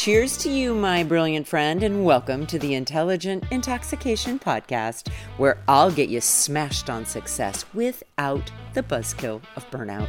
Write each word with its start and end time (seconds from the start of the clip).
Cheers 0.00 0.38
to 0.38 0.50
you, 0.50 0.74
my 0.74 1.04
brilliant 1.04 1.46
friend, 1.46 1.82
and 1.82 2.06
welcome 2.06 2.46
to 2.46 2.58
the 2.58 2.72
Intelligent 2.72 3.44
Intoxication 3.50 4.38
Podcast, 4.38 5.12
where 5.36 5.58
I'll 5.68 5.90
get 5.90 6.08
you 6.08 6.22
smashed 6.22 6.88
on 6.88 7.04
success 7.04 7.66
without 7.74 8.50
the 8.72 8.82
buzzkill 8.82 9.42
of 9.56 9.70
burnout. 9.70 10.08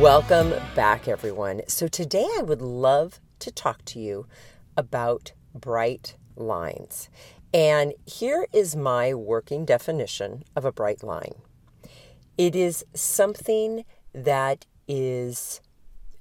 Welcome 0.00 0.54
back, 0.74 1.06
everyone. 1.06 1.60
So, 1.68 1.86
today 1.86 2.26
I 2.38 2.40
would 2.40 2.62
love 2.62 3.20
to 3.40 3.50
talk 3.50 3.84
to 3.84 4.00
you 4.00 4.26
about 4.74 5.32
bright 5.54 6.16
lines. 6.34 7.10
And 7.52 7.92
here 8.06 8.46
is 8.54 8.74
my 8.74 9.12
working 9.12 9.66
definition 9.66 10.44
of 10.56 10.64
a 10.64 10.72
bright 10.72 11.02
line 11.02 11.34
it 12.38 12.56
is 12.56 12.86
something 12.94 13.84
that 14.14 14.64
is 14.88 15.60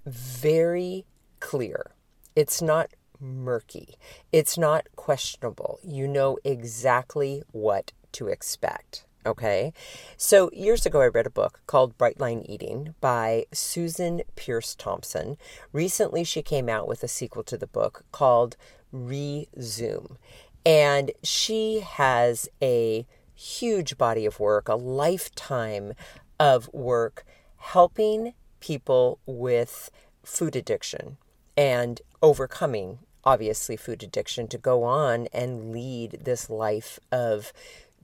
very 0.06 1.06
clear. 1.40 1.92
It's 2.36 2.62
not 2.62 2.92
murky. 3.20 3.96
It's 4.32 4.58
not 4.58 4.88
questionable. 4.96 5.80
You 5.84 6.08
know 6.08 6.38
exactly 6.44 7.44
what 7.52 7.92
to 8.14 8.28
expect. 8.28 9.06
Okay. 9.26 9.72
So 10.18 10.50
years 10.52 10.86
ago, 10.86 11.02
I 11.02 11.08
read 11.08 11.28
a 11.28 11.32
book 11.32 11.62
called 11.68 11.98
Bright 11.98 12.20
Line 12.20 12.44
Eating 12.48 12.96
by 13.02 13.46
Susan 13.54 14.24
Pierce 14.36 14.74
Thompson. 14.74 15.38
Recently, 15.72 16.24
she 16.24 16.42
came 16.42 16.68
out 16.68 16.88
with 16.88 17.04
a 17.04 17.08
sequel 17.08 17.44
to 17.44 17.58
the 17.58 17.68
book 17.68 18.06
called 18.12 18.58
Rezoom. 18.92 20.18
And 20.66 21.12
she 21.22 21.82
has 21.82 22.50
a 22.62 23.06
huge 23.36 23.98
body 23.98 24.26
of 24.26 24.40
work, 24.40 24.68
a 24.68 24.76
lifetime 24.76 25.94
of 26.40 26.68
work 26.74 27.24
helping 27.58 28.34
people 28.62 29.20
with 29.26 29.92
food 30.24 30.56
addiction 30.56 31.18
and 31.58 32.02
overcoming, 32.22 33.00
obviously, 33.24 33.76
food 33.76 34.04
addiction 34.04 34.48
to 34.48 34.58
go 34.58 34.84
on 34.84 35.28
and 35.34 35.72
lead 35.72 36.20
this 36.24 36.50
life 36.50 37.00
of 37.12 37.52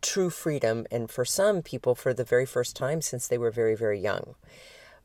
true 0.02 0.30
freedom. 0.30 0.86
And 0.92 1.10
for 1.10 1.26
some 1.26 1.62
people, 1.62 1.96
for 1.96 2.14
the 2.14 2.24
very 2.24 2.46
first 2.46 2.76
time 2.76 3.02
since 3.02 3.28
they 3.28 3.38
were 3.38 3.52
very, 3.52 3.76
very 3.76 4.00
young. 4.00 4.36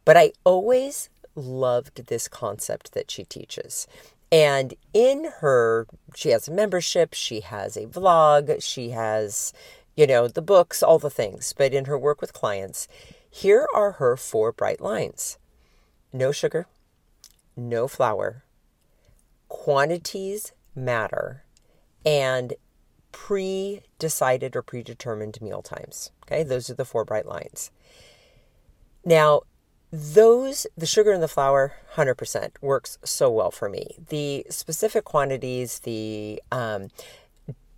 But 0.05 0.17
I 0.17 0.33
always 0.45 1.09
loved 1.35 2.07
this 2.07 2.29
concept 2.29 2.93
that 2.93 3.11
she 3.11 3.25
teaches. 3.25 3.87
And 4.31 4.75
in 4.93 5.31
her, 5.41 5.87
she 6.15 6.31
has 6.31 6.49
a 6.49 6.53
membership, 6.53 7.15
she 7.15 7.41
has 7.41 7.77
a 7.77 7.87
vlog, 7.87 8.63
she 8.63 8.91
has, 8.91 9.53
you 9.95 10.07
know, 10.07 10.27
the 10.27 10.43
books, 10.43 10.83
all 10.83 10.99
the 10.99 11.11
things. 11.11 11.55
But 11.57 11.75
in 11.75 11.85
her 11.85 11.99
work 11.99 12.21
with 12.21 12.33
clients, 12.33 12.89
here 13.31 13.67
are 13.75 13.93
her 13.93 14.17
four 14.17 14.53
bright 14.53 14.81
lines 14.81 15.39
no 16.13 16.33
sugar, 16.33 16.67
no 17.57 17.89
flour, 17.89 18.45
quantities 19.49 20.53
matter, 20.75 21.45
and 22.05 22.55
pre 23.13 23.83
decided 23.99 24.57
or 24.57 24.63
predetermined 24.63 25.41
meal 25.41 25.63
times. 25.63 26.11
Okay, 26.25 26.43
those 26.43 26.71
are 26.71 26.75
the 26.75 26.85
four 26.85 27.05
bright 27.05 27.27
lines. 27.27 27.71
Now, 29.05 29.43
those, 29.91 30.67
the 30.77 30.87
sugar 30.87 31.13
and 31.13 31.23
the 31.23 31.29
flour, 31.29 31.75
100% 31.97 32.53
works 32.63 32.99
so 33.05 33.31
well 33.31 33.51
for 33.51 33.69
me. 33.69 33.97
The 34.09 34.47
specific 34.49 35.05
quantities, 35.05 35.81
the 35.81 36.43
um, 36.51 36.89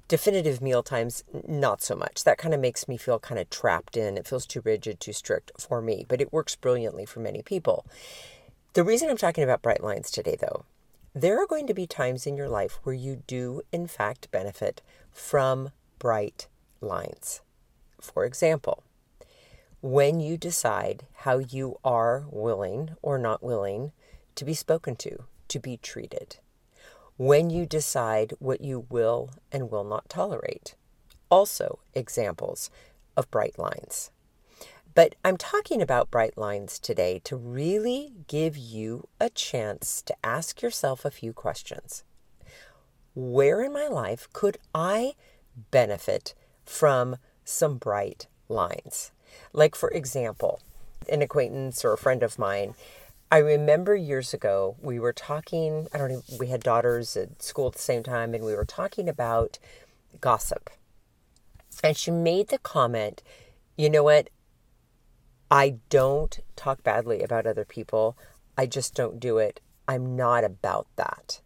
definitive 0.08 0.60
meal 0.60 0.82
times, 0.82 1.24
not 1.46 1.82
so 1.82 1.94
much. 1.94 2.24
That 2.24 2.38
kind 2.38 2.54
of 2.54 2.60
makes 2.60 2.88
me 2.88 2.96
feel 2.96 3.18
kind 3.18 3.40
of 3.40 3.50
trapped 3.50 3.96
in. 3.96 4.16
It 4.16 4.26
feels 4.26 4.46
too 4.46 4.60
rigid, 4.64 5.00
too 5.00 5.12
strict 5.12 5.52
for 5.58 5.80
me, 5.80 6.04
but 6.08 6.20
it 6.20 6.32
works 6.32 6.56
brilliantly 6.56 7.06
for 7.06 7.20
many 7.20 7.42
people. 7.42 7.86
The 8.74 8.84
reason 8.84 9.08
I'm 9.08 9.16
talking 9.16 9.44
about 9.44 9.62
bright 9.62 9.82
lines 9.82 10.10
today, 10.10 10.36
though, 10.40 10.64
there 11.14 11.40
are 11.40 11.46
going 11.46 11.66
to 11.68 11.74
be 11.74 11.86
times 11.86 12.26
in 12.26 12.36
your 12.36 12.48
life 12.48 12.80
where 12.82 12.94
you 12.94 13.22
do, 13.26 13.62
in 13.72 13.86
fact, 13.86 14.30
benefit 14.32 14.82
from 15.12 15.70
bright 15.98 16.48
lines. 16.80 17.40
For 18.00 18.24
example, 18.24 18.82
when 19.80 20.18
you 20.18 20.36
decide 20.36 21.04
how 21.18 21.38
you 21.38 21.78
are 21.84 22.24
willing 22.30 22.96
or 23.00 23.18
not 23.18 23.42
willing 23.42 23.92
to 24.34 24.44
be 24.44 24.54
spoken 24.54 24.96
to, 24.96 25.24
to 25.48 25.58
be 25.60 25.76
treated, 25.76 26.38
when 27.16 27.50
you 27.50 27.66
decide 27.66 28.32
what 28.38 28.60
you 28.60 28.86
will 28.88 29.30
and 29.52 29.70
will 29.70 29.84
not 29.84 30.08
tolerate. 30.08 30.74
Also, 31.30 31.78
examples 31.94 32.70
of 33.16 33.30
bright 33.30 33.58
lines. 33.58 34.10
But 34.94 35.16
I'm 35.24 35.36
talking 35.36 35.82
about 35.82 36.10
bright 36.10 36.38
lines 36.38 36.78
today 36.78 37.20
to 37.24 37.36
really 37.36 38.12
give 38.28 38.56
you 38.56 39.08
a 39.20 39.28
chance 39.28 40.02
to 40.02 40.14
ask 40.22 40.62
yourself 40.62 41.04
a 41.04 41.10
few 41.10 41.32
questions. 41.32 42.04
Where 43.14 43.62
in 43.62 43.72
my 43.72 43.88
life 43.88 44.28
could 44.32 44.58
I 44.74 45.14
benefit 45.70 46.34
from 46.64 47.16
some 47.44 47.78
bright 47.78 48.28
lines? 48.48 49.10
Like, 49.52 49.74
for 49.74 49.90
example, 49.90 50.60
an 51.08 51.22
acquaintance 51.22 51.84
or 51.84 51.92
a 51.92 51.98
friend 51.98 52.22
of 52.22 52.38
mine. 52.38 52.74
I 53.34 53.38
remember 53.38 53.96
years 53.96 54.32
ago 54.32 54.76
we 54.80 55.00
were 55.00 55.12
talking. 55.12 55.88
I 55.92 55.98
don't 55.98 56.12
know. 56.12 56.22
We 56.38 56.46
had 56.46 56.62
daughters 56.62 57.16
at 57.16 57.42
school 57.42 57.66
at 57.66 57.72
the 57.72 57.80
same 57.80 58.04
time, 58.04 58.32
and 58.32 58.44
we 58.44 58.54
were 58.54 58.64
talking 58.64 59.08
about 59.08 59.58
gossip. 60.20 60.70
And 61.82 61.96
she 61.96 62.12
made 62.12 62.46
the 62.46 62.58
comment, 62.58 63.24
"You 63.76 63.90
know 63.90 64.04
what? 64.04 64.30
I 65.50 65.80
don't 65.88 66.38
talk 66.54 66.84
badly 66.84 67.24
about 67.24 67.44
other 67.44 67.64
people. 67.64 68.16
I 68.56 68.66
just 68.66 68.94
don't 68.94 69.18
do 69.18 69.38
it. 69.38 69.58
I'm 69.88 70.14
not 70.14 70.44
about 70.44 70.86
that. 70.94 71.40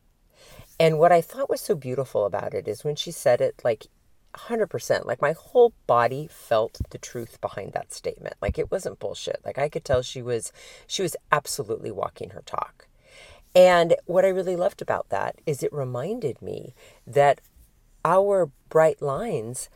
And 0.78 0.98
what 0.98 1.10
I 1.10 1.22
thought 1.22 1.48
was 1.48 1.62
so 1.62 1.74
beautiful 1.74 2.26
about 2.26 2.52
it 2.52 2.68
is 2.68 2.84
when 2.84 2.96
she 2.96 3.12
said 3.12 3.40
it, 3.40 3.62
like 3.64 3.86
100%, 4.34 5.06
like 5.06 5.20
my 5.20 5.32
whole 5.32 5.72
body 5.86 6.28
felt 6.30 6.78
the 6.90 6.98
truth 6.98 7.40
behind 7.40 7.72
that 7.72 7.92
statement. 7.92 8.36
Like 8.40 8.58
it 8.58 8.70
wasn't 8.70 8.98
bullshit. 8.98 9.40
Like 9.44 9.58
I 9.58 9.68
could 9.68 9.84
tell 9.84 10.02
she 10.02 10.22
was, 10.22 10.52
she 10.86 11.02
was 11.02 11.16
absolutely 11.32 11.90
walking 11.90 12.30
her 12.30 12.42
talk. 12.44 12.86
And 13.54 13.96
what 14.04 14.24
I 14.24 14.28
really 14.28 14.56
loved 14.56 14.82
about 14.82 15.08
that 15.08 15.36
is 15.46 15.62
it 15.62 15.72
reminded 15.72 16.40
me 16.42 16.74
that 17.06 17.40
our 18.04 18.50
bright 18.68 19.02
lines 19.02 19.68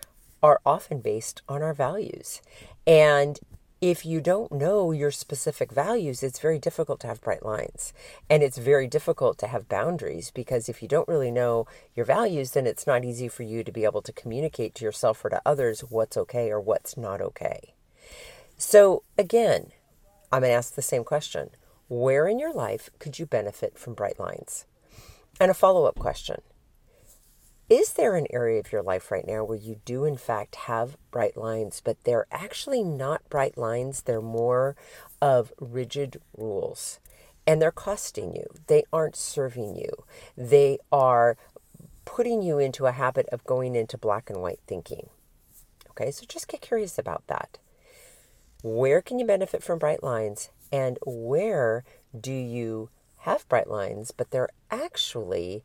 are 0.42 0.60
often 0.66 1.00
based 1.00 1.42
on 1.48 1.62
our 1.62 1.74
values. 1.74 2.42
And 2.86 3.38
if 3.82 4.06
you 4.06 4.20
don't 4.20 4.52
know 4.52 4.92
your 4.92 5.10
specific 5.10 5.72
values, 5.72 6.22
it's 6.22 6.38
very 6.38 6.60
difficult 6.60 7.00
to 7.00 7.08
have 7.08 7.20
bright 7.20 7.44
lines. 7.44 7.92
And 8.30 8.40
it's 8.40 8.56
very 8.56 8.86
difficult 8.86 9.38
to 9.38 9.48
have 9.48 9.68
boundaries 9.68 10.30
because 10.30 10.68
if 10.68 10.82
you 10.82 10.88
don't 10.88 11.08
really 11.08 11.32
know 11.32 11.66
your 11.96 12.06
values, 12.06 12.52
then 12.52 12.64
it's 12.64 12.86
not 12.86 13.04
easy 13.04 13.26
for 13.26 13.42
you 13.42 13.64
to 13.64 13.72
be 13.72 13.82
able 13.82 14.00
to 14.02 14.12
communicate 14.12 14.76
to 14.76 14.84
yourself 14.84 15.24
or 15.24 15.30
to 15.30 15.42
others 15.44 15.80
what's 15.80 16.16
okay 16.16 16.48
or 16.52 16.60
what's 16.60 16.96
not 16.96 17.20
okay. 17.20 17.74
So, 18.56 19.02
again, 19.18 19.72
I'm 20.30 20.42
going 20.42 20.52
to 20.52 20.56
ask 20.56 20.76
the 20.76 20.80
same 20.80 21.02
question 21.02 21.50
Where 21.88 22.28
in 22.28 22.38
your 22.38 22.54
life 22.54 22.88
could 23.00 23.18
you 23.18 23.26
benefit 23.26 23.76
from 23.76 23.94
bright 23.94 24.20
lines? 24.20 24.64
And 25.40 25.50
a 25.50 25.54
follow 25.54 25.86
up 25.86 25.98
question 25.98 26.40
is 27.68 27.94
there 27.94 28.16
an 28.16 28.26
area 28.30 28.60
of 28.60 28.72
your 28.72 28.82
life 28.82 29.10
right 29.10 29.26
now 29.26 29.44
where 29.44 29.58
you 29.58 29.80
do, 29.84 30.04
in 30.04 30.16
fact, 30.16 30.56
have 30.56 30.96
bright 31.10 31.36
lines, 31.36 31.80
but 31.82 32.02
they're 32.04 32.26
actually 32.30 32.82
not 32.82 33.28
bright 33.30 33.56
lines? 33.56 34.02
They're 34.02 34.20
more 34.20 34.76
of 35.20 35.52
rigid 35.58 36.20
rules 36.36 36.98
and 37.46 37.60
they're 37.60 37.72
costing 37.72 38.34
you. 38.34 38.46
They 38.66 38.84
aren't 38.92 39.16
serving 39.16 39.76
you. 39.76 39.90
They 40.36 40.78
are 40.90 41.36
putting 42.04 42.42
you 42.42 42.58
into 42.58 42.86
a 42.86 42.92
habit 42.92 43.26
of 43.30 43.44
going 43.44 43.74
into 43.74 43.98
black 43.98 44.30
and 44.30 44.40
white 44.40 44.60
thinking. 44.66 45.08
Okay, 45.90 46.10
so 46.10 46.24
just 46.26 46.48
get 46.48 46.60
curious 46.60 46.98
about 46.98 47.26
that. 47.26 47.58
Where 48.62 49.02
can 49.02 49.18
you 49.18 49.26
benefit 49.26 49.62
from 49.62 49.78
bright 49.78 50.02
lines? 50.02 50.50
And 50.70 50.98
where 51.04 51.84
do 52.18 52.32
you 52.32 52.90
have 53.18 53.48
bright 53.48 53.68
lines, 53.68 54.10
but 54.10 54.30
they're 54.30 54.48
actually 54.70 55.64